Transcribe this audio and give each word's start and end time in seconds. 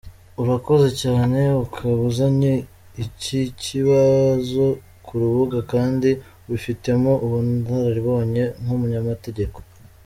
Urakoze 0.41 0.87
cyane 1.03 1.39
kuba 1.73 1.99
uzanye 2.09 2.53
iki 3.05 3.39
kibazo 3.63 4.65
ku 5.05 5.11
rubuga 5.21 5.57
kandi 5.73 6.09
ubifitemo 6.45 7.11
ubunararibonye 7.25 8.43
nk’umunyamategeko. 8.61 9.57